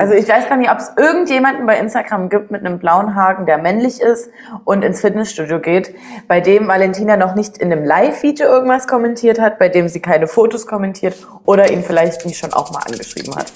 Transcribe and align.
Also 0.00 0.14
ich 0.14 0.28
weiß 0.28 0.48
gar 0.48 0.56
nicht, 0.56 0.70
ob 0.70 0.78
es 0.78 0.92
irgendjemanden 0.96 1.66
bei 1.66 1.76
Instagram 1.76 2.28
gibt 2.28 2.52
mit 2.52 2.64
einem 2.64 2.78
blauen 2.78 3.16
Haken, 3.16 3.46
der 3.46 3.58
männlich 3.58 4.00
ist 4.00 4.30
und 4.64 4.84
ins 4.84 5.00
Fitnessstudio 5.00 5.58
geht, 5.58 5.92
bei 6.28 6.40
dem 6.40 6.68
Valentina 6.68 7.16
noch 7.16 7.34
nicht 7.34 7.58
in 7.58 7.72
einem 7.72 7.84
Live-Video 7.84 8.46
irgendwas 8.46 8.86
kommentiert 8.86 9.40
hat, 9.40 9.58
bei 9.58 9.68
dem 9.68 9.88
sie 9.88 10.00
keine 10.00 10.28
Fotos 10.28 10.68
kommentiert 10.68 11.16
oder 11.44 11.72
ihn 11.72 11.82
vielleicht 11.82 12.24
nicht 12.26 12.38
schon 12.38 12.52
auch 12.52 12.70
mal 12.72 12.82
angeschrieben 12.86 13.34
hat. 13.34 13.50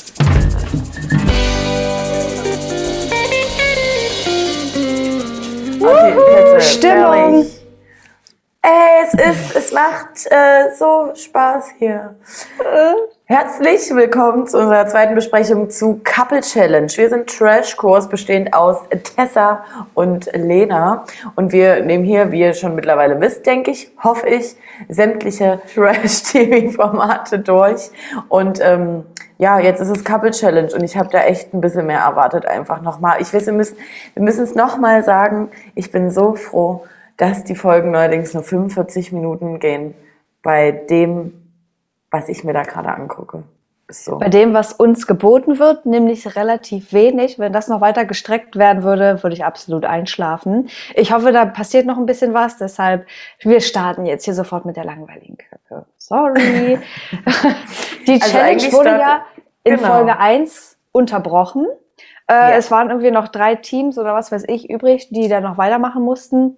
Okay, 5.80 6.16
jetzt, 6.56 6.72
Stimmung. 6.72 6.96
herrlich. 6.96 7.61
Ey, 8.64 9.02
es 9.02 9.14
ist, 9.14 9.56
es 9.56 9.72
macht 9.72 10.24
äh, 10.30 10.72
so 10.78 11.10
Spaß 11.16 11.70
hier. 11.78 12.14
Herzlich 13.24 13.90
willkommen 13.92 14.46
zu 14.46 14.56
unserer 14.56 14.86
zweiten 14.86 15.16
Besprechung 15.16 15.68
zu 15.68 16.00
Couple 16.04 16.42
Challenge. 16.42 16.86
Wir 16.94 17.08
sind 17.08 17.26
Trash-Kurs 17.26 18.08
bestehend 18.08 18.54
aus 18.54 18.76
Tessa 19.16 19.64
und 19.94 20.30
Lena. 20.32 21.04
Und 21.34 21.50
wir 21.50 21.82
nehmen 21.82 22.04
hier, 22.04 22.30
wie 22.30 22.38
ihr 22.38 22.54
schon 22.54 22.76
mittlerweile 22.76 23.20
wisst, 23.20 23.44
denke 23.46 23.72
ich, 23.72 23.90
hoffe 24.00 24.28
ich, 24.28 24.54
sämtliche 24.88 25.60
Trash-TV-Formate 25.74 27.38
durch. 27.40 27.90
Und 28.28 28.60
ähm, 28.62 29.02
ja, 29.38 29.58
jetzt 29.58 29.80
ist 29.80 29.90
es 29.90 30.04
Couple 30.04 30.30
Challenge 30.30 30.72
und 30.72 30.84
ich 30.84 30.96
habe 30.96 31.08
da 31.10 31.24
echt 31.24 31.52
ein 31.52 31.60
bisschen 31.60 31.86
mehr 31.86 31.98
erwartet 31.98 32.46
einfach 32.46 32.80
nochmal. 32.80 33.20
Ich 33.20 33.34
weiß, 33.34 33.46
wir 33.46 33.54
müssen 33.54 33.76
wir 34.14 34.22
müssen 34.22 34.44
es 34.44 34.54
nochmal 34.54 35.02
sagen. 35.02 35.50
Ich 35.74 35.90
bin 35.90 36.12
so 36.12 36.36
froh, 36.36 36.84
dass 37.22 37.44
die 37.44 37.54
Folgen 37.54 37.92
neuerdings 37.92 38.34
nur 38.34 38.42
45 38.42 39.12
Minuten 39.12 39.60
gehen 39.60 39.94
bei 40.42 40.72
dem, 40.72 41.32
was 42.10 42.28
ich 42.28 42.42
mir 42.42 42.52
da 42.52 42.64
gerade 42.64 42.88
angucke. 42.88 43.44
So. 43.88 44.18
Bei 44.18 44.28
dem, 44.28 44.54
was 44.54 44.72
uns 44.72 45.06
geboten 45.06 45.60
wird, 45.60 45.86
nämlich 45.86 46.34
relativ 46.34 46.92
wenig. 46.92 47.38
Wenn 47.38 47.52
das 47.52 47.68
noch 47.68 47.80
weiter 47.80 48.06
gestreckt 48.06 48.56
werden 48.56 48.82
würde, 48.82 49.22
würde 49.22 49.36
ich 49.36 49.44
absolut 49.44 49.84
einschlafen. 49.84 50.68
Ich 50.96 51.12
hoffe, 51.12 51.30
da 51.30 51.44
passiert 51.44 51.86
noch 51.86 51.96
ein 51.96 52.06
bisschen 52.06 52.34
was. 52.34 52.56
Deshalb, 52.58 53.06
wir 53.40 53.60
starten 53.60 54.04
jetzt 54.04 54.24
hier 54.24 54.34
sofort 54.34 54.64
mit 54.64 54.76
der 54.76 54.84
langweiligen 54.84 55.36
Köpfe. 55.38 55.86
Sorry. 55.98 56.78
Die 58.08 58.20
Also 58.20 58.36
Challenge 58.36 58.72
wurde 58.72 58.90
ja 58.90 59.24
in 59.62 59.76
genau. 59.76 59.88
Folge 59.88 60.18
1 60.18 60.76
unterbrochen. 60.90 61.66
Äh, 62.26 62.34
Ja. 62.34 62.50
Es 62.52 62.70
waren 62.70 62.88
irgendwie 62.88 63.10
noch 63.10 63.28
drei 63.28 63.54
Teams 63.56 63.98
oder 63.98 64.14
was 64.14 64.32
weiß 64.32 64.44
ich 64.48 64.70
übrig, 64.70 65.08
die 65.10 65.28
da 65.28 65.40
noch 65.40 65.58
weitermachen 65.58 66.02
mussten. 66.02 66.56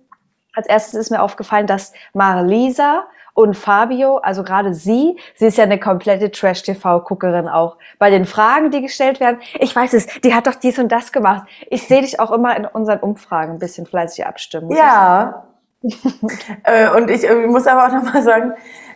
Als 0.54 0.66
erstes 0.68 0.94
ist 0.94 1.10
mir 1.10 1.22
aufgefallen, 1.22 1.66
dass 1.66 1.92
Marlisa 2.12 3.04
und 3.34 3.56
Fabio, 3.56 4.18
also 4.18 4.44
gerade 4.44 4.74
sie, 4.74 5.18
sie 5.34 5.46
ist 5.46 5.58
ja 5.58 5.64
eine 5.64 5.80
komplette 5.80 6.30
Trash-TV-Guckerin 6.30 7.48
auch. 7.48 7.76
Bei 7.98 8.10
den 8.10 8.26
Fragen, 8.26 8.70
die 8.70 8.80
gestellt 8.80 9.18
werden, 9.18 9.40
ich 9.58 9.74
weiß 9.74 9.92
es, 9.94 10.06
die 10.20 10.34
hat 10.34 10.46
doch 10.46 10.54
dies 10.54 10.78
und 10.78 10.92
das 10.92 11.10
gemacht. 11.10 11.48
Ich 11.68 11.88
sehe 11.88 12.02
dich 12.02 12.20
auch 12.20 12.30
immer 12.30 12.56
in 12.56 12.64
unseren 12.64 13.00
Umfragen 13.00 13.54
ein 13.54 13.58
bisschen 13.58 13.86
fleißig 13.86 14.24
abstimmen. 14.26 14.70
Ja. 14.70 15.44
äh, 16.62 16.88
und 16.90 17.10
ich 17.10 17.28
äh, 17.28 17.34
muss 17.46 17.66
aber 17.66 17.86
auch 17.88 17.92
nochmal 18.04 18.22
sagen, 18.22 18.52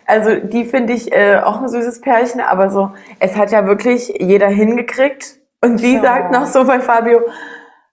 also 0.07 0.37
die 0.37 0.65
finde 0.65 0.93
ich 0.95 1.13
äh, 1.13 1.41
auch 1.45 1.61
ein 1.61 1.69
süßes 1.69 2.01
Pärchen, 2.01 2.41
aber 2.41 2.71
so, 2.71 2.93
es 3.19 3.37
hat 3.37 3.51
ja 3.51 3.67
wirklich 3.67 4.09
jeder 4.21 4.49
hingekriegt. 4.49 5.37
Und 5.61 5.79
sie 5.79 5.97
Ja. 5.97 6.03
sagt 6.03 6.31
noch 6.33 6.47
so 6.47 6.65
bei 6.65 6.79
Fabio, 6.79 7.21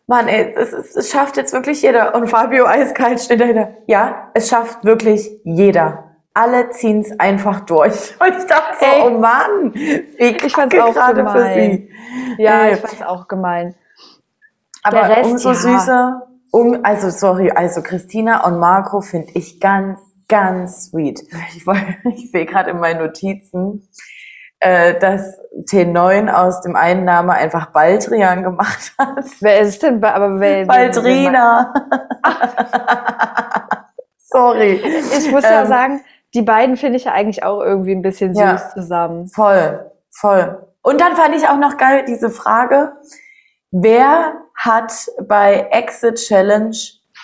Mann, 0.07 0.27
ey, 0.27 0.53
es, 0.55 0.71
es, 0.71 0.95
es 0.95 1.09
schafft 1.09 1.35
jetzt 1.37 1.51
wirklich 1.53 1.81
jeder. 1.81 2.13
Und 2.15 2.27
Fabio 2.27 2.65
eiskalt 2.65 3.19
steht 3.19 3.41
dahinter. 3.41 3.69
Ja, 3.87 4.29
es 4.33 4.49
schafft 4.49 4.83
wirklich 4.85 5.31
jeder. 5.43 6.15
Alle 6.33 6.69
ziehen 6.71 6.99
es 7.01 7.17
einfach 7.19 7.61
durch. 7.61 8.13
Und 8.19 8.37
ich 8.37 8.45
dachte 8.45 8.75
so, 8.79 8.85
Ey. 8.85 9.01
oh 9.05 9.09
Mann, 9.19 9.73
wie 9.73 10.05
Ich 10.45 10.53
fand's 10.53 10.77
auch 10.77 10.93
gerade 10.93 11.21
für 11.25 11.33
gemein. 11.33 11.87
sie. 12.37 12.43
Ja, 12.43 12.65
Äh, 12.65 12.73
ich 12.73 12.79
fand 12.81 12.93
es 12.93 13.01
auch 13.01 13.27
gemein. 13.27 13.75
Aber 14.83 14.99
Der 15.07 15.17
Rest, 15.17 15.31
umso 15.31 15.49
ja. 15.49 15.55
süßer, 15.55 16.27
um, 16.51 16.79
also 16.83 17.09
sorry, 17.09 17.49
also 17.51 17.81
Christina 17.81 18.45
und 18.45 18.59
Marco 18.59 19.01
finde 19.01 19.31
ich 19.33 19.59
ganz, 19.59 19.99
ganz 20.27 20.87
sweet. 20.91 21.21
Ich, 21.55 21.65
ich 22.15 22.31
sehe 22.31 22.45
gerade 22.45 22.69
in 22.71 22.79
meinen 22.79 22.99
Notizen, 22.99 23.87
äh, 24.59 24.97
dass 24.99 25.39
T9 25.69 26.31
aus 26.31 26.61
dem 26.61 26.75
einen 26.75 27.05
Namen 27.05 27.29
einfach 27.29 27.67
Baldrian 27.67 28.43
gemacht 28.43 28.93
hat. 28.97 29.25
Wer 29.41 29.61
ist 29.61 29.83
denn? 29.83 30.03
Aber 30.03 30.39
wer, 30.39 30.65
Baldrina. 30.65 31.73
sorry. 34.17 34.81
Ich 35.17 35.31
muss 35.31 35.43
ja 35.43 35.61
Ähm, 35.61 35.67
sagen, 35.67 36.01
die 36.33 36.41
beiden 36.41 36.77
finde 36.77 36.97
ich 36.97 37.05
ja 37.05 37.13
eigentlich 37.13 37.43
auch 37.43 37.61
irgendwie 37.61 37.93
ein 37.93 38.01
bisschen 38.01 38.33
süß 38.35 38.41
Ja. 38.43 38.69
zusammen. 38.73 39.27
Voll, 39.27 39.91
voll. 40.11 40.67
Und 40.81 40.99
dann 41.01 41.15
fand 41.15 41.35
ich 41.35 41.47
auch 41.47 41.57
noch 41.57 41.77
geil 41.77 42.03
diese 42.07 42.29
Frage, 42.29 42.93
wer 43.71 44.33
hat 44.57 44.91
bei 45.27 45.67
Exit 45.71 46.15
Challenge 46.15 46.75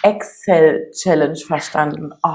Excel 0.03 0.89
Challenge 0.91 1.35
verstanden? 1.35 2.11
Oh, 2.23 2.29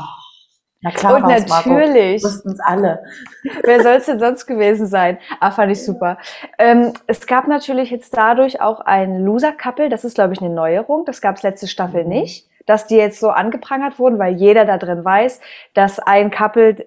na 0.82 0.90
klar, 0.90 1.16
Und 1.16 1.48
natürlich. 1.48 2.22
Wussten 2.22 2.52
es 2.52 2.60
alle. 2.60 3.02
Wer 3.64 3.82
soll 3.82 3.94
es 3.94 4.06
denn 4.06 4.18
sonst 4.18 4.46
gewesen 4.46 4.86
sein? 4.86 5.18
Ah, 5.40 5.50
fand 5.50 5.72
ich 5.72 5.84
super. 5.84 6.18
Ähm, 6.58 6.92
es 7.06 7.26
gab 7.26 7.48
natürlich 7.48 7.90
jetzt 7.90 8.16
dadurch 8.16 8.60
auch 8.60 8.80
ein 8.80 9.24
Loser-Couple. 9.24 9.88
Das 9.88 10.04
ist, 10.04 10.14
glaube 10.14 10.34
ich, 10.34 10.40
eine 10.40 10.50
Neuerung. 10.54 11.04
Das 11.04 11.20
gab 11.20 11.36
es 11.36 11.42
letzte 11.42 11.66
Staffel 11.66 12.04
Mhm. 12.04 12.10
nicht. 12.10 12.48
Dass 12.66 12.86
die 12.86 12.96
jetzt 12.96 13.20
so 13.20 13.30
angeprangert 13.30 13.98
wurden, 13.98 14.18
weil 14.18 14.34
jeder 14.34 14.64
da 14.64 14.76
drin 14.76 15.04
weiß, 15.04 15.40
dass 15.74 15.98
ein 16.00 16.30
Couple 16.30 16.86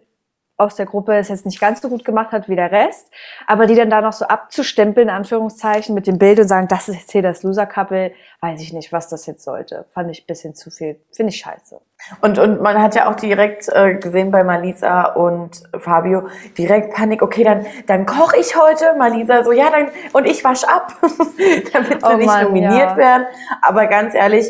aus 0.60 0.76
der 0.76 0.86
Gruppe 0.86 1.16
es 1.16 1.30
jetzt 1.30 1.46
nicht 1.46 1.60
ganz 1.60 1.82
so 1.82 1.88
gut 1.88 2.04
gemacht 2.04 2.34
hat 2.34 2.50
wie 2.50 2.56
der 2.56 2.72
Rest, 2.72 3.10
aber 3.48 3.66
die 3.66 3.76
dann 3.76 3.90
da 3.90 4.02
noch 4.02 4.12
so 4.12 4.26
abzustempeln, 4.26 5.08
in 5.08 5.14
Anführungszeichen, 5.14 5.96
mit 5.96 6.06
dem 6.06 6.20
Bild 6.20 6.38
und 6.40 6.50
sagen, 6.50 6.68
das 6.68 6.90
ist 6.90 7.00
jetzt 7.00 7.12
hier 7.12 7.22
das 7.22 7.44
Loser-Couple, 7.44 8.12
weiß 8.42 8.62
ich 8.62 8.74
nicht, 8.74 8.92
was 8.92 9.08
das 9.08 9.26
jetzt 9.26 9.44
sollte. 9.44 9.86
Fand 9.94 10.12
ich 10.12 10.24
ein 10.24 10.28
bisschen 10.28 10.56
zu 10.56 10.70
viel. 10.70 11.00
Finde 11.14 11.32
ich 11.32 11.40
scheiße. 11.40 11.80
Und, 12.22 12.40
und 12.40 12.62
man 12.62 12.82
hat 12.82 12.94
ja 12.96 13.10
auch 13.10 13.16
direkt 13.16 13.70
äh, 13.70 13.96
gesehen 13.96 14.32
bei 14.32 14.44
Malisa 14.44 15.14
und 15.14 15.64
Fabio, 15.78 16.28
direkt 16.58 16.94
Panik, 16.94 17.22
okay, 17.22 17.44
dann, 17.46 17.66
dann 17.88 18.06
koche 18.06 18.38
ich 18.38 18.56
heute. 18.58 18.96
Malisa 18.98 19.44
so, 19.46 19.54
ja, 19.54 19.70
dann, 19.70 19.90
und 20.12 20.26
ich 20.26 20.44
wasch 20.44 20.66
ab, 20.66 20.94
damit 21.74 22.02
sie 22.02 22.08
Oh 22.08 22.18
nicht 22.18 22.26
Mann, 22.26 22.44
nominiert 22.44 22.74
ja. 22.74 22.98
werden. 22.98 23.28
Aber 23.62 23.88
ganz 23.88 24.14
ehrlich, 24.14 24.48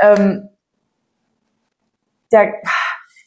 ähm, 0.00 0.48
der, 2.32 2.54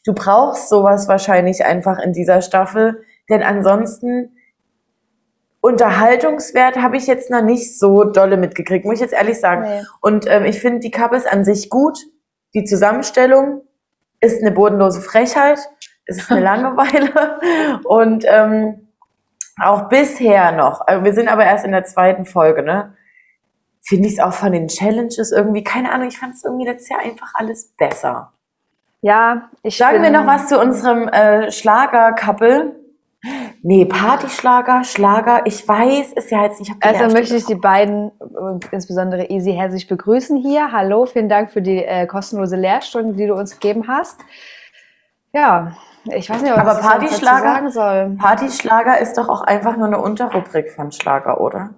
du 0.06 0.14
brauchst 0.14 0.70
sowas 0.70 1.08
wahrscheinlich 1.08 1.66
einfach 1.66 2.00
in 2.00 2.14
dieser 2.14 2.42
Staffel, 2.42 3.04
denn 3.30 3.44
ansonsten 3.44 4.38
Unterhaltungswert 5.62 6.78
habe 6.78 6.96
ich 6.96 7.08
jetzt 7.08 7.32
noch 7.32 7.42
nicht 7.42 7.80
so 7.80 8.04
dolle 8.04 8.38
mitgekriegt, 8.38 8.86
muss 8.86 8.96
ich 8.96 9.02
jetzt 9.02 9.16
ehrlich 9.16 9.40
sagen. 9.40 9.64
Nee. 9.64 9.84
Und 10.00 10.28
ähm, 10.30 10.46
ich 10.46 10.60
finde 10.60 10.80
die 10.80 10.92
Couples 10.92 11.26
an 11.26 11.44
sich 11.44 11.72
gut. 11.72 11.98
Die 12.54 12.66
Zusammenstellung 12.66 13.64
ist 14.20 14.42
eine 14.42 14.52
bodenlose 14.52 15.02
Frechheit. 15.02 15.58
Es 16.06 16.18
ist 16.18 16.32
eine 16.32 16.42
Langeweile. 16.44 17.40
Und 17.84 18.26
ähm, 18.28 18.90
auch 19.60 19.90
bisher 19.90 20.52
noch, 20.52 20.82
also 20.82 21.04
wir 21.04 21.14
sind 21.14 21.30
aber 21.30 21.46
erst 21.46 21.66
in 21.66 21.72
der 21.72 21.86
zweiten 21.86 22.26
Folge, 22.26 22.62
ne? 22.62 22.96
Finde 23.82 24.08
ich 24.08 24.16
es 24.16 24.20
auch 24.20 24.34
von 24.34 24.52
den 24.52 24.68
Challenges 24.68 25.32
irgendwie, 25.32 25.64
keine 25.64 25.92
Ahnung, 25.92 26.08
ich 26.08 26.20
fand 26.20 26.36
es 26.36 26.44
irgendwie 26.44 26.66
letztes 26.66 26.90
Jahr 26.90 27.00
einfach 27.00 27.32
alles 27.36 27.74
besser. 27.76 28.35
Ja, 29.02 29.50
ich 29.62 29.78
Sagen 29.78 30.02
wir 30.02 30.10
noch 30.10 30.26
was 30.26 30.48
zu 30.48 30.60
unserem 30.60 31.08
äh, 31.08 31.52
Schlager-Couple? 31.52 32.76
Nee, 33.64 33.86
Partyschlager, 33.86 34.84
Schlager, 34.84 35.42
ich 35.46 35.68
weiß, 35.68 36.14
ist 36.14 36.30
ja 36.30 36.44
jetzt 36.44 36.60
nicht. 36.60 36.72
ich 36.72 36.86
Also 36.86 37.12
möchte 37.14 37.36
ich 37.36 37.46
die 37.46 37.56
beiden, 37.56 38.12
äh, 38.20 38.66
insbesondere 38.72 39.30
Easy, 39.30 39.54
herzlich 39.54 39.88
begrüßen 39.88 40.38
hier. 40.38 40.72
Hallo, 40.72 41.06
vielen 41.06 41.30
Dank 41.30 41.52
für 41.52 41.62
die 41.62 41.84
äh, 41.84 42.06
kostenlose 42.06 42.56
Lehrstunde, 42.56 43.16
die 43.16 43.26
du 43.26 43.34
uns 43.34 43.60
gegeben 43.60 43.88
hast. 43.88 44.20
Ja, 45.34 45.76
ich 46.06 46.30
weiß 46.30 46.42
nicht, 46.42 46.52
was 46.56 46.60
Aber 46.60 46.80
Partyschlager? 46.80 47.44
sagen 47.44 47.72
soll. 47.72 48.18
Partyschlager 48.20 49.00
ist 49.00 49.18
doch 49.18 49.28
auch 49.28 49.42
einfach 49.42 49.76
nur 49.76 49.88
eine 49.88 50.00
Unterrubrik 50.00 50.72
von 50.72 50.92
Schlager, 50.92 51.42
oder? 51.42 51.72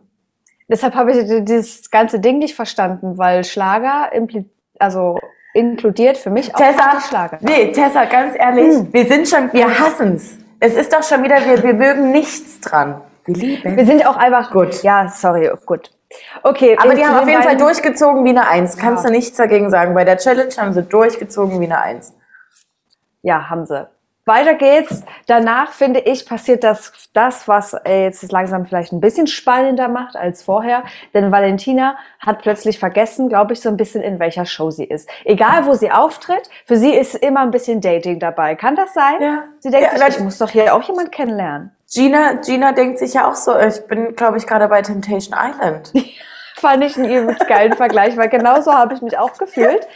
Deshalb 0.70 0.96
habe 0.96 1.12
ich 1.12 1.46
dieses 1.46 1.90
ganze 1.90 2.20
Ding 2.20 2.40
nicht 2.40 2.56
verstanden, 2.56 3.18
weil 3.18 3.46
Schlager 3.46 4.12
impli 4.12 4.50
also 4.80 5.18
inkludiert 5.58 6.18
für 6.18 6.30
mich 6.30 6.54
auch 6.54 6.60
Tessa, 6.60 6.78
Partyschlager. 6.92 7.38
nee, 7.42 7.72
Tessa, 7.72 8.06
ganz 8.06 8.34
ehrlich, 8.38 8.76
Hm. 8.76 8.94
wir 8.94 9.06
sind 9.06 9.28
schon, 9.28 9.52
wir 9.54 9.68
hassen's. 9.80 10.38
Es 10.60 10.76
ist 10.76 10.94
doch 10.94 11.04
schon 11.04 11.24
wieder, 11.24 11.36
wir, 11.46 11.62
wir 11.64 11.74
mögen 11.74 12.12
nichts 12.12 12.60
dran. 12.62 13.02
Wir 13.26 13.36
lieben 13.36 13.76
Wir 13.78 13.86
sind 13.86 14.06
auch 14.08 14.16
einfach 14.18 14.52
Gut. 14.52 14.82
Ja, 14.84 15.08
sorry, 15.10 15.52
gut. 15.66 15.92
Okay, 16.44 16.78
Aber 16.82 16.96
die 16.96 17.04
haben 17.06 17.16
auf 17.16 17.22
den 17.26 17.30
jeden 17.30 17.44
Fall 17.44 17.58
durchgezogen 17.58 18.24
wie 18.24 18.30
eine 18.30 18.48
Eins. 18.48 18.78
Kannst 18.78 19.04
Ja. 19.04 19.10
du 19.10 19.16
nichts 19.16 19.36
dagegen 19.36 19.70
sagen. 19.70 19.94
Bei 19.94 20.06
der 20.06 20.18
Challenge 20.18 20.54
haben 20.58 20.72
sie 20.74 20.82
durchgezogen 20.84 21.60
wie 21.60 21.66
eine 21.66 21.82
Eins. 21.82 22.14
Ja, 23.24 23.50
haben 23.50 23.66
sie. 23.66 23.88
Weiter 24.28 24.56
geht's. 24.56 25.04
Danach, 25.26 25.72
finde 25.72 26.02
ich, 26.02 26.26
passiert 26.26 26.64
das, 26.64 26.92
das 27.14 27.48
was 27.48 27.74
äh, 27.74 28.04
jetzt 28.04 28.32
langsam 28.32 28.66
vielleicht 28.66 28.92
ein 28.92 29.00
bisschen 29.00 29.28
spannender 29.28 29.88
macht 29.88 30.16
als 30.16 30.44
vorher. 30.44 30.84
Denn 31.14 31.32
Valentina 31.32 31.98
hat 32.20 32.42
plötzlich 32.42 32.80
vergessen, 32.80 33.30
glaube 33.30 33.54
ich, 33.54 33.62
so 33.62 33.70
ein 33.70 33.78
bisschen, 33.78 34.02
in 34.04 34.20
welcher 34.20 34.46
Show 34.46 34.70
sie 34.70 34.86
ist. 34.86 35.10
Egal, 35.24 35.66
wo 35.66 35.74
sie 35.74 35.92
auftritt, 35.92 36.50
für 36.66 36.78
sie 36.78 36.94
ist 36.94 37.16
immer 37.16 37.42
ein 37.42 37.52
bisschen 37.52 37.82
Dating 37.82 38.20
dabei. 38.20 38.56
Kann 38.56 38.76
das 38.76 38.94
sein? 38.94 39.22
Ja. 39.22 39.44
Sie 39.60 39.72
denkt 39.72 39.90
Ja, 39.94 39.98
sich, 39.98 40.18
ich 40.18 40.24
muss 40.24 40.38
doch 40.38 40.50
hier 40.50 40.76
auch 40.76 40.84
jemand 40.84 41.12
kennenlernen. 41.12 41.72
Gina, 41.90 42.34
Gina 42.34 42.74
denkt 42.74 43.00
sich 43.00 43.14
ja 43.14 43.30
auch 43.30 43.36
so, 43.36 43.58
ich 43.58 43.88
bin, 43.88 44.16
glaube 44.16 44.38
ich, 44.38 44.46
gerade 44.46 44.68
bei 44.68 44.82
Temptation 44.82 45.36
Island. 45.38 45.94
Fand 46.60 46.84
ich 46.84 46.98
einen 46.98 47.12
übelst 47.12 47.48
geilen 47.48 47.74
Vergleich, 47.74 48.18
weil 48.18 48.30
genauso 48.30 48.74
habe 48.74 48.96
ich 48.96 49.04
mich 49.04 49.16
auch 49.20 49.38
gefühlt. 49.38 49.88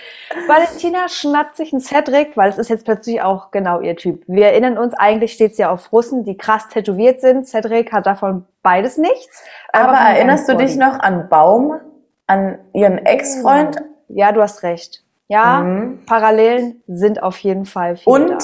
Valentina 0.47 1.09
schnappt 1.09 1.55
sich 1.55 1.73
einen 1.73 1.81
Cedric, 1.81 2.37
weil 2.37 2.49
es 2.49 2.59
ist 2.59 2.69
jetzt 2.69 2.85
plötzlich 2.85 3.19
auch 3.23 3.49
genau 3.49 3.81
ihr 3.81 3.95
Typ. 3.95 4.23
Wir 4.27 4.45
erinnern 4.47 4.77
uns, 4.77 4.93
eigentlich 4.93 5.33
steht 5.33 5.55
sie 5.55 5.65
auf 5.65 5.91
Russen, 5.91 6.23
die 6.23 6.37
krass 6.37 6.67
tätowiert 6.67 7.19
sind. 7.19 7.47
Cedric 7.47 7.91
hat 7.91 8.05
davon 8.05 8.45
beides 8.61 8.99
nichts. 8.99 9.43
Aber 9.73 9.93
erinnerst 9.93 10.47
du 10.49 10.55
dich 10.55 10.75
noch 10.75 10.99
an 10.99 11.29
Baum, 11.29 11.79
an 12.27 12.59
ihren 12.73 12.99
Ex-Freund? 12.99 13.77
Ja, 14.07 14.31
du 14.31 14.43
hast 14.43 14.61
recht. 14.61 15.03
Ja, 15.29 15.61
mhm. 15.61 16.05
Parallelen 16.05 16.83
sind 16.85 17.23
auf 17.23 17.39
jeden 17.39 17.65
Fall 17.65 17.95
viele. 17.97 18.15
Und 18.15 18.29
da. 18.29 18.37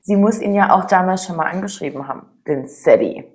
sie 0.00 0.16
muss 0.16 0.40
ihn 0.40 0.54
ja 0.54 0.72
auch 0.72 0.84
damals 0.84 1.26
schon 1.26 1.36
mal 1.36 1.50
angeschrieben 1.50 2.08
haben, 2.08 2.22
den 2.46 2.66
Sadie. 2.66 3.29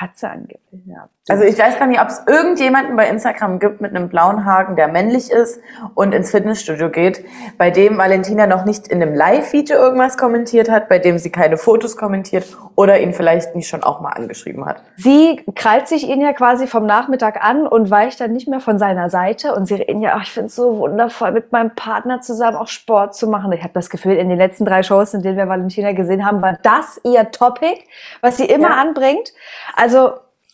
Hat 0.00 0.16
sie 0.16 0.30
angeblich, 0.30 0.86
ja. 0.86 1.10
Also 1.28 1.44
ich 1.44 1.58
weiß 1.58 1.78
gar 1.78 1.86
nicht, 1.86 2.00
ob 2.00 2.08
es 2.08 2.22
irgendjemanden 2.26 2.96
bei 2.96 3.06
Instagram 3.06 3.58
gibt 3.58 3.82
mit 3.82 3.94
einem 3.94 4.08
blauen 4.08 4.46
Haken, 4.46 4.74
der 4.74 4.88
männlich 4.88 5.30
ist 5.30 5.60
und 5.94 6.14
ins 6.14 6.30
Fitnessstudio 6.30 6.88
geht, 6.88 7.22
bei 7.58 7.70
dem 7.70 7.98
Valentina 7.98 8.46
noch 8.46 8.64
nicht 8.64 8.88
in 8.88 9.02
einem 9.02 9.14
Live-Video 9.14 9.76
irgendwas 9.76 10.16
kommentiert 10.16 10.70
hat, 10.70 10.88
bei 10.88 10.98
dem 10.98 11.18
sie 11.18 11.30
keine 11.30 11.58
Fotos 11.58 11.98
kommentiert 11.98 12.46
oder 12.76 12.98
ihn 12.98 13.12
vielleicht 13.12 13.54
nicht 13.54 13.68
schon 13.68 13.82
auch 13.82 14.00
mal 14.00 14.12
angeschrieben 14.12 14.64
hat. 14.64 14.82
Sie 14.96 15.44
krallt 15.54 15.86
sich 15.86 16.08
ihn 16.08 16.22
ja 16.22 16.32
quasi 16.32 16.66
vom 16.66 16.86
Nachmittag 16.86 17.44
an 17.44 17.66
und 17.66 17.90
weicht 17.90 18.22
dann 18.22 18.32
nicht 18.32 18.48
mehr 18.48 18.60
von 18.60 18.78
seiner 18.78 19.10
Seite 19.10 19.54
und 19.54 19.66
sie 19.66 19.74
reden 19.74 20.00
ja, 20.00 20.14
ach, 20.16 20.22
ich 20.22 20.32
finde 20.32 20.46
es 20.46 20.56
so 20.56 20.78
wundervoll, 20.78 21.32
mit 21.32 21.52
meinem 21.52 21.74
Partner 21.74 22.22
zusammen 22.22 22.56
auch 22.56 22.68
Sport 22.68 23.14
zu 23.14 23.28
machen. 23.28 23.52
Ich 23.52 23.62
habe 23.62 23.74
das 23.74 23.90
Gefühl, 23.90 24.14
in 24.16 24.30
den 24.30 24.38
letzten 24.38 24.64
drei 24.64 24.82
Shows, 24.82 25.12
in 25.12 25.20
denen 25.20 25.36
wir 25.36 25.46
Valentina 25.46 25.92
gesehen 25.92 26.24
haben, 26.24 26.40
war 26.40 26.56
das 26.62 26.98
ihr 27.04 27.30
Topic, 27.30 27.84
was 28.22 28.38
sie 28.38 28.46
immer 28.46 28.70
ja. 28.70 28.76
anbringt. 28.76 29.34
Also 29.76 29.89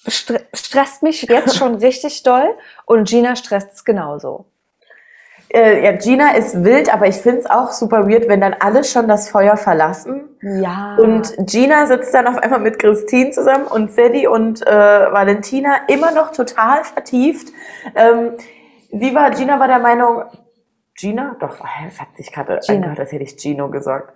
st 0.09 0.35
stresst 0.55 1.03
mich 1.03 1.23
jetzt 1.23 1.57
schon 1.57 1.75
richtig 1.87 2.23
doll 2.23 2.57
und 2.85 3.09
Gina 3.09 3.37
stresst 3.37 3.73
es 3.73 3.85
genauso. 3.85 4.47
Äh, 5.49 5.85
ja, 5.85 5.93
Gina 5.93 6.35
ist 6.35 6.65
wild, 6.65 6.93
aber 6.93 7.07
ich 7.07 7.17
finde 7.17 7.39
es 7.39 7.47
auch 7.47 7.71
super 7.71 8.09
weird, 8.09 8.29
wenn 8.29 8.41
dann 8.41 8.57
alle 8.59 8.83
schon 8.83 9.07
das 9.07 9.31
Feuer 9.31 9.57
verlassen. 9.57 10.29
Ja. 10.43 10.97
Und 10.97 11.35
Gina 11.39 11.87
sitzt 11.87 12.13
dann 12.15 12.27
auf 12.27 12.39
einmal 12.39 12.61
mit 12.61 12.79
Christine 12.79 13.31
zusammen 13.31 13.67
und 13.67 13.93
Sadie 13.93 14.27
und 14.27 14.67
äh, 14.67 14.71
Valentina 14.71 15.77
immer 15.87 16.11
noch 16.11 16.33
total 16.33 16.83
vertieft. 16.83 17.53
Ähm, 17.95 18.33
sie 18.91 19.15
war, 19.15 19.31
Gina 19.31 19.61
war 19.61 19.69
der 19.69 19.79
Meinung, 19.79 20.25
Gina? 20.99 21.37
Doch, 21.39 21.59
es 21.87 22.01
hat 22.01 22.17
sich 22.17 22.33
gerade 22.33 22.59
das 22.97 23.13
hätte 23.13 23.23
ich 23.23 23.37
Gino 23.37 23.69
gesagt. 23.69 24.15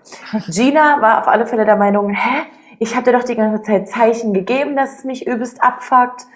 Gina 0.49 1.01
war 1.01 1.21
auf 1.21 1.29
alle 1.29 1.47
Fälle 1.47 1.65
der 1.65 1.77
Meinung, 1.77 2.11
hä? 2.11 2.47
Ich 2.81 2.97
hatte 2.97 3.12
doch 3.12 3.23
die 3.23 3.37
ganze 3.37 3.62
Zeit 3.62 3.88
Zeichen 3.88 4.32
gegeben, 4.32 4.75
dass 4.75 4.99
es 4.99 5.05
mich 5.05 5.27
übelst 5.27 5.62
abfuckt. 5.62 6.27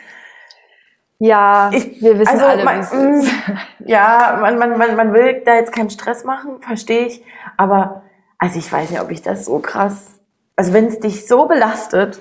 Ja, 1.19 1.71
ich, 1.73 2.03
wir 2.03 2.19
wissen 2.19 2.29
also, 2.29 2.45
alle, 2.45 2.65
man, 2.65 2.81
mm, 2.81 3.27
Ja, 3.87 4.39
man, 4.41 4.59
man, 4.59 4.77
man, 4.77 4.95
man 4.95 5.13
will 5.15 5.43
da 5.45 5.55
jetzt 5.55 5.73
keinen 5.73 5.89
Stress 5.89 6.25
machen, 6.25 6.61
verstehe 6.61 7.07
ich. 7.07 7.25
Aber 7.57 8.03
also 8.39 8.59
ich 8.59 8.71
weiß 8.71 8.91
nicht, 8.91 9.01
ob 9.01 9.11
ich 9.11 9.23
das 9.23 9.47
so 9.47 9.59
krass. 9.59 10.21
Also 10.55 10.75
wenn 10.75 10.87
es 10.87 11.01
dich 11.01 11.27
so 11.27 11.47
belastet, 11.47 12.21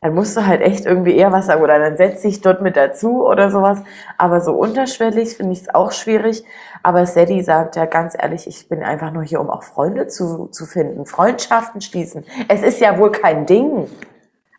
dann 0.00 0.14
musst 0.14 0.36
du 0.36 0.46
halt 0.46 0.60
echt 0.60 0.84
irgendwie 0.84 1.16
eher 1.16 1.32
was 1.32 1.46
sagen 1.46 1.62
oder 1.62 1.78
dann 1.78 1.96
setz 1.96 2.22
dich 2.22 2.40
dort 2.40 2.60
mit 2.60 2.76
dazu 2.76 3.26
oder 3.26 3.50
sowas. 3.50 3.82
Aber 4.18 4.40
so 4.40 4.52
unterschwellig 4.52 5.36
finde 5.36 5.52
ich 5.52 5.62
es 5.62 5.74
auch 5.74 5.92
schwierig. 5.92 6.44
Aber 6.82 7.06
Sadie 7.06 7.42
sagt 7.42 7.76
ja 7.76 7.86
ganz 7.86 8.14
ehrlich, 8.18 8.46
ich 8.46 8.68
bin 8.68 8.82
einfach 8.82 9.10
nur 9.10 9.22
hier, 9.22 9.40
um 9.40 9.50
auch 9.50 9.62
Freunde 9.62 10.06
zu, 10.06 10.46
zu 10.48 10.66
finden, 10.66 11.06
Freundschaften 11.06 11.80
schließen. 11.80 12.24
Es 12.48 12.62
ist 12.62 12.80
ja 12.80 12.98
wohl 12.98 13.10
kein 13.10 13.46
Ding. 13.46 13.88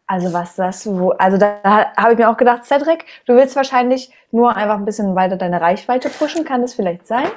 Also 0.08 0.32
was 0.34 0.56
das, 0.56 0.88
wo, 0.88 1.12
also 1.12 1.38
da 1.38 1.60
habe 1.98 2.14
ich 2.14 2.18
mir 2.18 2.30
auch 2.30 2.38
gedacht, 2.38 2.66
Cedric, 2.66 3.06
du 3.26 3.36
willst 3.36 3.58
wahrscheinlich 3.58 4.12
nur 4.32 4.56
einfach 4.56 4.76
ein 4.76 4.86
bisschen 4.86 5.16
weiter 5.16 5.36
deine 5.36 5.60
Reichweite 5.60 6.10
pushen, 6.10 6.46
kann 6.46 6.62
das 6.62 6.74
vielleicht 6.74 7.06
sein? 7.06 7.28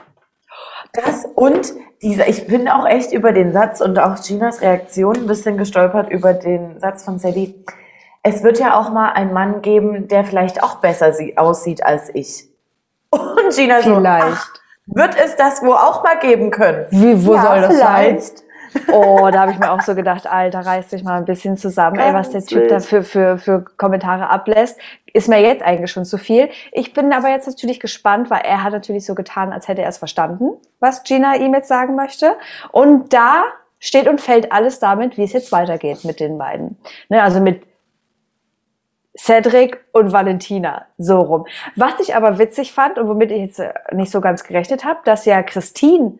Das 0.92 1.24
und 1.34 1.74
dieser, 2.00 2.28
ich 2.28 2.46
bin 2.46 2.68
auch 2.68 2.86
echt 2.86 3.12
über 3.12 3.32
den 3.32 3.52
Satz 3.52 3.80
und 3.80 3.98
auch 3.98 4.22
Ginas 4.22 4.62
Reaktion 4.62 5.16
ein 5.16 5.26
bisschen 5.26 5.56
gestolpert 5.58 6.10
über 6.10 6.32
den 6.32 6.78
Satz 6.78 7.04
von 7.04 7.18
Sadie 7.18 7.64
es 8.22 8.42
wird 8.42 8.58
ja 8.58 8.78
auch 8.78 8.90
mal 8.90 9.12
einen 9.12 9.32
Mann 9.32 9.62
geben, 9.62 10.08
der 10.08 10.24
vielleicht 10.24 10.62
auch 10.62 10.76
besser 10.76 11.12
aussieht 11.36 11.84
als 11.84 12.14
ich. 12.14 12.48
Und 13.10 13.54
Gina 13.54 13.82
so, 13.82 14.02
ach, 14.04 14.48
wird 14.86 15.16
es 15.16 15.36
das 15.36 15.62
wohl 15.62 15.74
auch 15.74 16.02
mal 16.02 16.18
geben 16.18 16.50
können? 16.50 16.86
Wie, 16.90 17.24
wo 17.24 17.34
ja, 17.34 17.42
soll 17.42 17.60
das 17.60 17.76
vielleicht. 17.76 18.38
sein? 18.38 18.46
Oh, 18.92 19.28
da 19.32 19.40
habe 19.40 19.52
ich 19.52 19.58
mir 19.58 19.72
auch 19.72 19.80
so 19.80 19.96
gedacht, 19.96 20.28
Alter, 20.28 20.60
reiß 20.60 20.88
dich 20.88 21.02
mal 21.02 21.16
ein 21.16 21.24
bisschen 21.24 21.56
zusammen, 21.56 21.98
ey, 21.98 22.14
was 22.14 22.30
der 22.30 22.44
Typ 22.44 22.68
da 22.68 22.78
für, 22.78 23.02
für, 23.02 23.36
für 23.36 23.64
Kommentare 23.76 24.28
ablässt. 24.30 24.78
Ist 25.12 25.28
mir 25.28 25.40
jetzt 25.40 25.62
eigentlich 25.62 25.90
schon 25.90 26.04
zu 26.04 26.18
viel. 26.18 26.50
Ich 26.70 26.92
bin 26.92 27.12
aber 27.12 27.30
jetzt 27.30 27.48
natürlich 27.48 27.80
gespannt, 27.80 28.30
weil 28.30 28.42
er 28.44 28.62
hat 28.62 28.72
natürlich 28.72 29.04
so 29.04 29.16
getan, 29.16 29.52
als 29.52 29.66
hätte 29.66 29.82
er 29.82 29.88
es 29.88 29.98
verstanden, 29.98 30.52
was 30.78 31.02
Gina 31.02 31.34
ihm 31.34 31.52
jetzt 31.52 31.66
sagen 31.66 31.96
möchte. 31.96 32.36
Und 32.70 33.12
da 33.12 33.42
steht 33.80 34.06
und 34.06 34.20
fällt 34.20 34.52
alles 34.52 34.78
damit, 34.78 35.16
wie 35.16 35.24
es 35.24 35.32
jetzt 35.32 35.50
weitergeht 35.50 36.04
mit 36.04 36.20
den 36.20 36.38
beiden. 36.38 36.78
Ne, 37.08 37.22
also 37.22 37.40
mit 37.40 37.62
Cedric 39.18 39.84
und 39.92 40.12
Valentina, 40.12 40.86
so 40.96 41.20
rum. 41.20 41.46
Was 41.76 41.98
ich 42.00 42.14
aber 42.14 42.38
witzig 42.38 42.72
fand 42.72 42.98
und 42.98 43.08
womit 43.08 43.30
ich 43.32 43.40
jetzt 43.40 43.58
äh, 43.58 43.72
nicht 43.92 44.10
so 44.10 44.20
ganz 44.20 44.44
gerechnet 44.44 44.84
habe, 44.84 45.00
dass 45.04 45.24
ja 45.24 45.42
Christine 45.42 46.18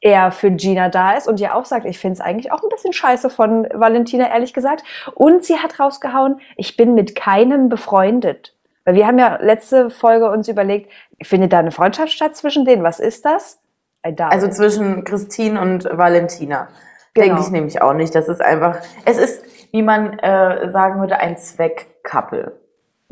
eher 0.00 0.32
für 0.32 0.50
Gina 0.50 0.88
da 0.88 1.12
ist 1.12 1.28
und 1.28 1.40
ja 1.40 1.54
auch 1.54 1.64
sagt, 1.64 1.84
ich 1.84 1.98
finde 1.98 2.14
es 2.14 2.20
eigentlich 2.20 2.52
auch 2.52 2.62
ein 2.62 2.68
bisschen 2.70 2.92
scheiße 2.92 3.30
von 3.30 3.66
Valentina, 3.72 4.28
ehrlich 4.30 4.54
gesagt. 4.54 4.82
Und 5.14 5.44
sie 5.44 5.58
hat 5.58 5.78
rausgehauen, 5.78 6.40
ich 6.56 6.76
bin 6.76 6.94
mit 6.94 7.14
keinem 7.14 7.68
befreundet. 7.68 8.56
Weil 8.84 8.94
wir 8.94 9.06
haben 9.06 9.18
ja 9.18 9.36
letzte 9.42 9.90
Folge 9.90 10.30
uns 10.30 10.48
überlegt, 10.48 10.90
findet 11.22 11.52
da 11.52 11.58
eine 11.58 11.70
Freundschaft 11.70 12.12
statt 12.12 12.34
zwischen 12.36 12.64
denen? 12.64 12.82
Was 12.82 12.98
ist 12.98 13.26
das? 13.26 13.60
Also 14.02 14.48
zwischen 14.48 15.04
Christine 15.04 15.60
und 15.60 15.84
Valentina. 15.84 16.68
Genau. 17.12 17.26
Denke 17.26 17.42
ich 17.42 17.50
nämlich 17.50 17.82
auch 17.82 17.92
nicht. 17.92 18.14
Das 18.14 18.28
ist 18.28 18.40
einfach, 18.40 18.78
es 19.04 19.18
ist, 19.18 19.59
wie 19.72 19.82
man 19.82 20.18
äh, 20.18 20.70
sagen 20.70 21.00
würde, 21.00 21.18
ein 21.18 21.36
Zweck-Couple. 21.36 22.60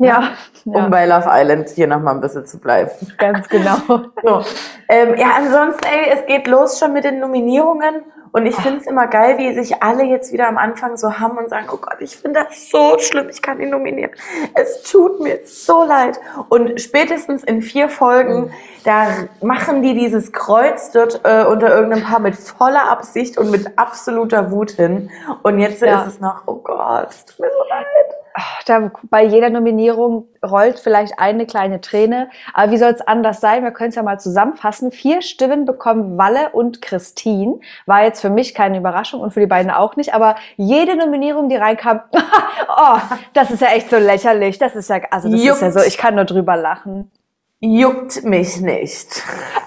Ja, 0.01 0.29
um 0.63 0.73
ja. 0.75 0.87
bei 0.87 1.05
Love 1.05 1.27
Island 1.27 1.69
hier 1.69 1.85
nochmal 1.85 2.15
ein 2.15 2.21
bisschen 2.21 2.45
zu 2.45 2.57
bleiben. 2.57 2.89
Ganz 3.17 3.49
genau. 3.49 3.77
so. 4.23 4.43
Ähm, 4.87 5.15
ja, 5.17 5.31
ansonsten, 5.35 5.85
ey, 5.85 6.09
es 6.13 6.25
geht 6.25 6.47
los 6.47 6.79
schon 6.79 6.93
mit 6.93 7.03
den 7.03 7.19
Nominierungen 7.19 8.05
und 8.31 8.45
ich 8.45 8.55
finde 8.55 8.79
es 8.79 8.87
immer 8.87 9.07
geil, 9.07 9.37
wie 9.37 9.53
sich 9.53 9.81
alle 9.81 10.03
jetzt 10.03 10.31
wieder 10.31 10.47
am 10.47 10.57
Anfang 10.57 10.97
so 10.97 11.19
haben 11.19 11.37
und 11.37 11.49
sagen, 11.49 11.67
oh 11.71 11.77
Gott, 11.77 11.97
ich 11.99 12.15
finde 12.15 12.43
das 12.43 12.69
so 12.69 12.97
schlimm, 12.99 13.29
ich 13.29 13.41
kann 13.41 13.59
ihn 13.59 13.69
nominieren. 13.69 14.11
Es 14.53 14.83
tut 14.83 15.19
mir 15.19 15.39
so 15.45 15.83
leid. 15.83 16.19
Und 16.49 16.79
spätestens 16.79 17.43
in 17.43 17.61
vier 17.61 17.89
Folgen, 17.89 18.41
mhm. 18.41 18.51
da 18.83 19.07
machen 19.41 19.81
die 19.81 19.93
dieses 19.93 20.31
Kreuz 20.31 20.91
dort 20.91 21.21
äh, 21.23 21.43
unter 21.43 21.73
irgendeinem 21.73 22.03
Paar 22.03 22.19
mit 22.19 22.35
voller 22.35 22.89
Absicht 22.89 23.37
und 23.37 23.49
mit 23.51 23.77
absoluter 23.77 24.51
Wut 24.51 24.71
hin. 24.71 25.09
Und 25.43 25.59
jetzt 25.59 25.81
ja. 25.81 26.01
ist 26.01 26.15
es 26.15 26.19
noch, 26.19 26.43
oh 26.45 26.55
Gott, 26.55 27.09
es 27.09 27.25
tut 27.25 27.39
mir 27.39 27.51
so 27.51 27.69
leid 27.69 27.85
da 28.65 28.91
bei 29.09 29.23
jeder 29.23 29.49
Nominierung 29.49 30.27
rollt 30.45 30.79
vielleicht 30.79 31.19
eine 31.19 31.45
kleine 31.45 31.81
Träne. 31.81 32.29
Aber 32.53 32.71
wie 32.71 32.77
soll 32.77 32.91
es 32.91 33.01
anders 33.01 33.41
sein? 33.41 33.63
Wir 33.63 33.71
können 33.71 33.89
es 33.89 33.95
ja 33.95 34.03
mal 34.03 34.19
zusammenfassen. 34.19 34.91
Vier 34.91 35.21
Stimmen 35.21 35.65
bekommen 35.65 36.17
Walle 36.17 36.49
und 36.51 36.81
Christine. 36.81 37.59
War 37.85 38.03
jetzt 38.03 38.21
für 38.21 38.29
mich 38.29 38.53
keine 38.53 38.77
Überraschung 38.77 39.21
und 39.21 39.33
für 39.33 39.39
die 39.39 39.47
beiden 39.47 39.71
auch 39.71 39.95
nicht. 39.95 40.13
Aber 40.13 40.35
jede 40.57 40.95
Nominierung, 40.95 41.49
die 41.49 41.55
reinkam, 41.55 42.01
oh, 42.67 42.97
das 43.33 43.51
ist 43.51 43.61
ja 43.61 43.69
echt 43.69 43.89
so 43.89 43.97
lächerlich. 43.97 44.57
Das 44.57 44.75
ist 44.75 44.89
ja, 44.89 45.01
also 45.11 45.29
das 45.29 45.41
Juckt. 45.43 45.55
ist 45.55 45.61
ja 45.61 45.71
so, 45.71 45.79
ich 45.81 45.97
kann 45.97 46.15
nur 46.15 46.25
drüber 46.25 46.55
lachen. 46.55 47.11
Juckt 47.59 48.23
mich 48.23 48.61
nicht. 48.61 49.23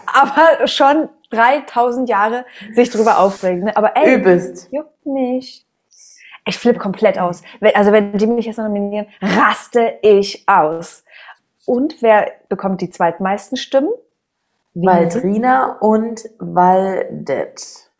Aber 0.07 0.66
schon 0.66 1.09
3000 1.31 2.09
Jahre 2.09 2.45
sich 2.73 2.90
drüber 2.90 3.19
aufregen. 3.19 3.64
Ne? 3.64 3.76
Aber 3.76 3.97
ey, 3.97 4.14
Übelst. 4.14 4.69
juckt 4.73 5.04
nicht. 5.04 5.66
Ich 6.44 6.58
flippe 6.58 6.78
komplett 6.78 7.18
aus. 7.18 7.42
Also 7.75 7.92
wenn 7.92 8.12
die 8.12 8.26
mich 8.26 8.46
jetzt 8.46 8.58
nominieren, 8.58 9.06
raste 9.20 9.99
ich 10.02 10.44
aus. 10.46 11.04
Und 11.66 12.02
wer 12.02 12.32
bekommt 12.49 12.80
die 12.80 12.90
zweitmeisten 12.90 13.56
Stimmen? 13.56 13.90
Waldrina 14.75 15.76
und 15.80 16.28
Waldet. 16.38 17.90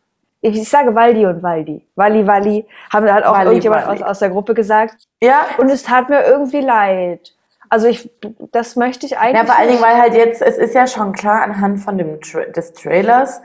Ich 0.41 0.69
sage 0.69 0.95
Waldi 0.95 1.25
und 1.27 1.43
Waldi. 1.43 1.87
Walli, 1.95 2.27
Walli. 2.27 2.67
Haben 2.93 3.13
halt 3.13 3.25
auch 3.25 3.35
Walli, 3.35 3.47
irgendjemand 3.47 3.87
Walli. 3.87 4.03
Aus, 4.03 4.09
aus 4.09 4.19
der 4.19 4.31
Gruppe 4.31 4.55
gesagt. 4.55 5.07
Ja. 5.21 5.47
Und 5.59 5.71
es 5.71 5.85
tat 5.85 6.09
mir 6.09 6.25
irgendwie 6.25 6.61
leid. 6.61 7.33
Also 7.69 7.87
ich, 7.87 8.11
das 8.51 8.75
möchte 8.77 9.07
ich 9.07 9.17
eigentlich. 9.19 9.41
Ja, 9.41 9.47
vor 9.47 9.57
allen 9.59 9.69
Dingen, 9.71 9.83
weil 9.83 9.97
halt 9.97 10.15
jetzt, 10.15 10.43
es 10.43 10.59
ist 10.59 10.75
ja 10.75 10.87
schon 10.87 11.13
klar 11.13 11.43
anhand 11.43 11.81
von 11.81 11.97
dem 11.97 12.21
Tra 12.21 12.41
des 12.41 12.73
Trailers, 12.73 13.41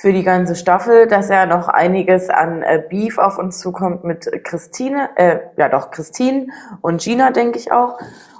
für 0.00 0.14
die 0.14 0.22
ganze 0.22 0.56
Staffel, 0.56 1.06
dass 1.06 1.28
ja 1.28 1.44
noch 1.44 1.68
einiges 1.68 2.30
an 2.30 2.62
äh, 2.62 2.82
Beef 2.88 3.18
auf 3.18 3.38
uns 3.38 3.58
zukommt 3.58 4.02
mit 4.02 4.30
Christine, 4.44 5.10
äh, 5.16 5.40
ja 5.58 5.68
doch 5.68 5.90
Christine 5.90 6.46
und 6.80 7.02
Gina, 7.02 7.32
denke 7.32 7.58
ich 7.58 7.70
auch. 7.70 7.98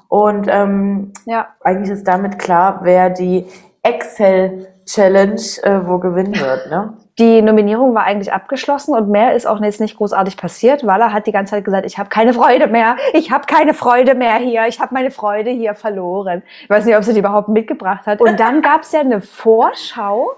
Und 0.08 0.48
ähm, 0.48 1.12
ja. 1.26 1.48
eigentlich 1.60 1.90
ist 1.90 2.08
damit 2.08 2.38
klar, 2.38 2.80
wer 2.82 3.10
die 3.10 3.46
Excel 3.82 4.68
Challenge, 4.86 5.40
äh, 5.62 5.86
wo 5.86 5.98
gewinnen 5.98 6.34
wird, 6.40 6.70
ne? 6.70 6.94
Die 7.18 7.42
Nominierung 7.42 7.94
war 7.94 8.04
eigentlich 8.04 8.32
abgeschlossen 8.32 8.94
und 8.94 9.10
mehr 9.10 9.34
ist 9.34 9.46
auch 9.46 9.60
jetzt 9.60 9.80
nicht 9.80 9.98
großartig 9.98 10.38
passiert. 10.38 10.86
Walla 10.86 11.12
hat 11.12 11.26
die 11.26 11.32
ganze 11.32 11.50
Zeit 11.50 11.64
gesagt, 11.66 11.84
ich 11.84 11.98
habe 11.98 12.08
keine 12.08 12.32
Freude 12.32 12.66
mehr, 12.66 12.96
ich 13.12 13.30
habe 13.30 13.44
keine 13.44 13.74
Freude 13.74 14.14
mehr 14.14 14.36
hier, 14.36 14.66
ich 14.66 14.80
habe 14.80 14.94
meine 14.94 15.10
Freude 15.10 15.50
hier 15.50 15.74
verloren. 15.74 16.42
Ich 16.62 16.70
weiß 16.70 16.86
nicht, 16.86 16.96
ob 16.96 17.04
sie 17.04 17.12
die 17.12 17.18
überhaupt 17.18 17.48
mitgebracht 17.48 18.06
hat. 18.06 18.22
Und 18.22 18.40
dann 18.40 18.62
gab 18.62 18.82
es 18.82 18.92
ja 18.92 19.00
eine 19.00 19.20
Vorschau. 19.20 20.30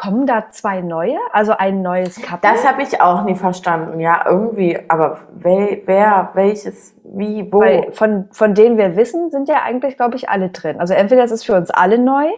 Kommen 0.00 0.26
da 0.26 0.48
zwei 0.50 0.80
neue? 0.80 1.18
Also 1.30 1.52
ein 1.58 1.82
neues 1.82 2.22
Couple? 2.22 2.38
Das 2.40 2.66
habe 2.66 2.82
ich 2.82 3.02
auch 3.02 3.22
nie 3.24 3.34
verstanden, 3.34 4.00
ja, 4.00 4.24
irgendwie. 4.24 4.78
Aber 4.88 5.18
wer, 5.34 5.76
wer 5.84 6.30
welches, 6.32 6.94
wie, 7.04 7.52
wo? 7.52 7.60
Weil 7.60 7.92
von, 7.92 8.26
von 8.32 8.54
denen 8.54 8.78
wir 8.78 8.96
wissen, 8.96 9.28
sind 9.28 9.46
ja 9.46 9.62
eigentlich, 9.62 9.98
glaube 9.98 10.16
ich, 10.16 10.30
alle 10.30 10.48
drin. 10.48 10.80
Also 10.80 10.94
entweder 10.94 11.22
es 11.22 11.30
ist 11.30 11.44
für 11.44 11.54
uns 11.54 11.70
alle 11.70 11.98
neu 11.98 12.28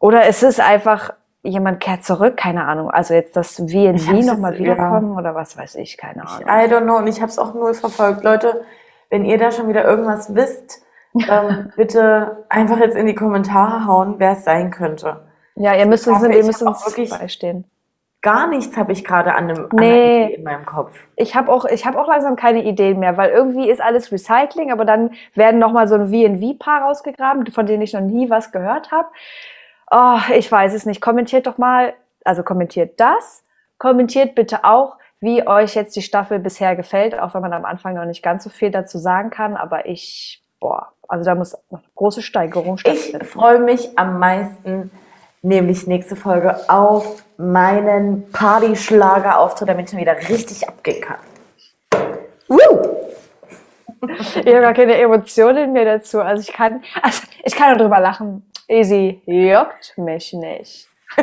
oder 0.00 0.24
es 0.24 0.42
ist 0.42 0.58
einfach 0.58 1.12
jemand 1.44 1.78
kehrt 1.78 2.04
zurück, 2.04 2.36
keine 2.36 2.66
Ahnung. 2.66 2.90
Also 2.90 3.14
jetzt 3.14 3.36
das 3.36 3.64
wie 3.68 3.92
nochmal 4.24 4.58
wiederkommen 4.58 5.12
ja. 5.12 5.18
oder 5.20 5.36
was 5.36 5.56
weiß 5.56 5.76
ich, 5.76 5.96
keine 5.96 6.26
Ahnung. 6.26 6.48
I 6.48 6.68
don't 6.68 6.82
know 6.82 6.96
und 6.96 7.06
ich 7.06 7.20
habe 7.20 7.30
es 7.30 7.38
auch 7.38 7.54
null 7.54 7.74
verfolgt. 7.74 8.24
Leute, 8.24 8.64
wenn 9.08 9.24
ihr 9.24 9.38
da 9.38 9.52
schon 9.52 9.68
wieder 9.68 9.84
irgendwas 9.84 10.34
wisst, 10.34 10.82
ähm, 11.14 11.70
bitte 11.76 12.44
einfach 12.48 12.78
jetzt 12.78 12.96
in 12.96 13.06
die 13.06 13.14
Kommentare 13.14 13.86
hauen, 13.86 14.16
wer 14.18 14.32
es 14.32 14.42
sein 14.42 14.72
könnte. 14.72 15.25
Ja, 15.56 15.74
ihr 15.74 15.86
müsst 15.86 16.06
uns, 16.06 16.22
ihr 16.22 16.44
müsst 16.44 16.62
uns 16.62 16.86
wirklich 16.86 17.10
beistehen. 17.10 17.64
Gar 18.22 18.48
nichts 18.48 18.76
habe 18.76 18.92
ich 18.92 19.04
gerade 19.04 19.34
an, 19.34 19.50
einem, 19.50 19.68
nee. 19.72 20.24
Idee 20.24 20.34
in 20.34 20.42
meinem 20.42 20.66
Kopf. 20.66 20.92
Ich 21.16 21.34
habe 21.36 21.52
auch, 21.52 21.64
ich 21.64 21.86
habe 21.86 22.00
auch 22.00 22.08
langsam 22.08 22.34
keine 22.34 22.64
Ideen 22.64 22.98
mehr, 22.98 23.16
weil 23.16 23.30
irgendwie 23.30 23.70
ist 23.70 23.80
alles 23.80 24.10
Recycling, 24.10 24.72
aber 24.72 24.84
dann 24.84 25.12
werden 25.34 25.60
nochmal 25.60 25.86
so 25.86 25.94
ein 25.94 26.08
V&V-Paar 26.08 26.82
rausgegraben, 26.82 27.46
von 27.52 27.66
denen 27.66 27.82
ich 27.82 27.92
noch 27.92 28.00
nie 28.00 28.28
was 28.28 28.52
gehört 28.52 28.90
habe. 28.90 29.08
Oh, 29.90 30.18
ich 30.34 30.50
weiß 30.50 30.74
es 30.74 30.86
nicht. 30.86 31.00
Kommentiert 31.00 31.46
doch 31.46 31.58
mal, 31.58 31.94
also 32.24 32.42
kommentiert 32.42 32.98
das. 32.98 33.44
Kommentiert 33.78 34.34
bitte 34.34 34.64
auch, 34.64 34.96
wie 35.20 35.46
euch 35.46 35.74
jetzt 35.74 35.94
die 35.94 36.02
Staffel 36.02 36.38
bisher 36.38 36.74
gefällt, 36.74 37.18
auch 37.18 37.34
wenn 37.34 37.42
man 37.42 37.52
am 37.52 37.64
Anfang 37.64 37.94
noch 37.94 38.06
nicht 38.06 38.22
ganz 38.22 38.42
so 38.44 38.50
viel 38.50 38.70
dazu 38.70 38.98
sagen 38.98 39.30
kann. 39.30 39.56
Aber 39.56 39.86
ich, 39.86 40.42
boah, 40.58 40.88
also 41.06 41.24
da 41.24 41.34
muss 41.34 41.54
eine 41.70 41.80
große 41.94 42.22
Steigerung 42.22 42.76
stattfinden. 42.78 43.20
Ich 43.22 43.28
freue 43.28 43.60
mich 43.60 43.96
am 43.96 44.18
meisten, 44.18 44.90
nämlich 45.42 45.86
nächste 45.86 46.16
Folge, 46.16 46.68
auf 46.68 47.22
meinen 47.36 48.30
Partyschlager-Auftritt, 48.32 49.68
damit 49.68 49.86
ich 49.86 49.90
schon 49.90 50.00
wieder 50.00 50.16
richtig 50.16 50.68
abgehen 50.68 51.02
kann. 51.02 51.18
Woo! 52.48 52.96
Ich 54.18 54.36
habe 54.36 54.60
gar 54.60 54.74
keine 54.74 54.96
Emotionen 54.96 55.72
mehr 55.72 55.84
dazu. 55.84 56.20
Also 56.20 56.42
ich 56.42 56.52
kann, 56.52 56.82
also 57.02 57.22
ich 57.42 57.54
kann 57.54 57.76
darüber 57.76 57.98
lachen. 58.00 58.48
Easy 58.68 59.22
juckt 59.26 59.96
mich 59.96 60.32
nicht. 60.32 60.88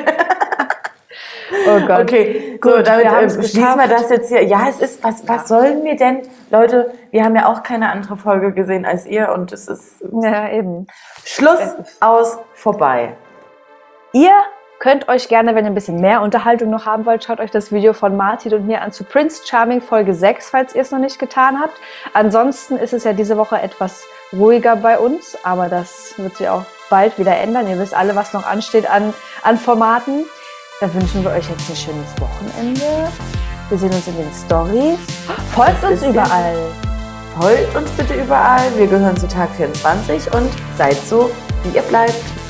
oh 1.68 1.80
Gott. 1.86 2.02
Okay, 2.02 2.58
gut, 2.60 2.78
so, 2.78 2.82
damit 2.82 3.04
äh, 3.04 3.30
schließen 3.30 3.76
wir 3.76 3.88
das 3.88 4.10
jetzt 4.10 4.30
hier. 4.30 4.44
Ja, 4.44 4.68
es 4.70 4.80
ist, 4.80 5.04
was, 5.04 5.28
was 5.28 5.48
sollen 5.48 5.84
wir 5.84 5.96
denn? 5.96 6.22
Leute, 6.50 6.94
wir 7.12 7.24
haben 7.24 7.36
ja 7.36 7.48
auch 7.48 7.64
keine 7.64 7.90
andere 7.90 8.18
Folge 8.18 8.54
gesehen 8.54 8.86
als 8.86 9.06
ihr 9.06 9.32
und 9.32 9.52
es 9.52 9.68
ist. 9.68 10.04
Ja, 10.22 10.50
eben. 10.50 10.88
Schluss, 11.26 11.76
aus, 12.00 12.38
vorbei. 12.54 13.16
Ihr 14.16 14.32
könnt 14.78 15.10
euch 15.10 15.28
gerne, 15.28 15.56
wenn 15.56 15.66
ihr 15.66 15.72
ein 15.72 15.74
bisschen 15.74 16.00
mehr 16.00 16.22
Unterhaltung 16.22 16.70
noch 16.70 16.86
haben 16.86 17.08
wollt, 17.08 17.24
schaut 17.24 17.40
euch 17.40 17.50
das 17.50 17.72
Video 17.72 17.94
von 17.94 18.16
Martin 18.16 18.54
und 18.54 18.68
mir 18.68 18.84
an 18.84 18.92
zu 18.92 19.04
Prince 19.04 19.42
Charming 19.44 19.82
Folge 19.82 20.14
6, 20.14 20.52
falls 20.52 20.76
ihr 20.76 20.84
es 20.84 20.92
noch 20.92 21.00
nicht 21.00 21.18
getan 21.18 21.60
habt. 21.60 21.74
Ansonsten 22.14 22.78
ist 22.78 22.94
es 22.94 23.06
ja 23.06 23.14
diese 23.14 23.38
Woche 23.38 23.60
etwas 23.60 24.04
ruhiger 24.32 24.76
bei 24.76 25.00
uns, 25.00 25.36
aber 25.44 25.68
das 25.68 26.14
wird 26.18 26.38
sich 26.38 26.48
auch 26.48 26.64
bald 26.92 27.18
wieder 27.18 27.36
ändern. 27.36 27.68
Ihr 27.68 27.80
wisst 27.80 27.96
alle, 27.96 28.16
was 28.16 28.34
noch 28.34 28.46
ansteht 28.46 28.88
an, 28.88 29.16
an 29.42 29.58
Formaten. 29.58 30.26
Da 30.80 30.94
wünschen 30.94 31.24
wir 31.24 31.32
euch 31.32 31.50
jetzt 31.50 31.68
ein 31.72 31.76
schönes 31.76 32.14
Wochenende. 32.22 33.12
Wir 33.70 33.78
sehen 33.80 33.92
uns 33.92 34.08
in 34.08 34.16
den 34.16 34.32
Stories. 34.32 35.00
Folgt 35.56 35.84
uns 35.84 36.04
überall. 36.04 36.56
Folgt 37.40 37.76
uns 37.76 37.90
bitte 37.94 38.14
überall. 38.14 38.78
Wir 38.78 38.86
gehören 38.86 39.18
zu 39.18 39.28
Tag 39.28 39.50
24 39.56 40.32
und 40.36 40.52
seid 40.78 40.98
so, 40.98 41.32
wie 41.64 41.76
ihr 41.76 41.82
bleibt. 41.82 42.43